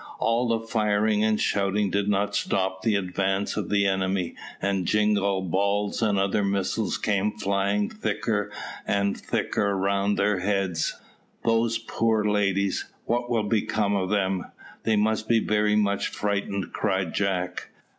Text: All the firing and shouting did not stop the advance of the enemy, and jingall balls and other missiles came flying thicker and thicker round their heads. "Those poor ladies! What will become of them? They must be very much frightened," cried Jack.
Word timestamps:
All 0.17 0.47
the 0.47 0.65
firing 0.65 1.23
and 1.23 1.39
shouting 1.39 1.91
did 1.91 2.09
not 2.09 2.33
stop 2.33 2.81
the 2.81 2.95
advance 2.95 3.55
of 3.55 3.69
the 3.69 3.85
enemy, 3.85 4.33
and 4.59 4.87
jingall 4.87 5.43
balls 5.43 6.01
and 6.01 6.17
other 6.17 6.43
missiles 6.43 6.97
came 6.97 7.33
flying 7.33 7.87
thicker 7.87 8.51
and 8.87 9.15
thicker 9.15 9.77
round 9.77 10.17
their 10.17 10.39
heads. 10.39 10.99
"Those 11.45 11.77
poor 11.77 12.25
ladies! 12.27 12.85
What 13.05 13.29
will 13.29 13.43
become 13.47 13.95
of 13.95 14.09
them? 14.09 14.45
They 14.85 14.95
must 14.95 15.27
be 15.29 15.37
very 15.39 15.75
much 15.75 16.07
frightened," 16.07 16.73
cried 16.73 17.13
Jack. 17.13 17.69